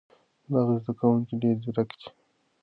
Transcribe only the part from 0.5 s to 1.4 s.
دغه زده کوونکی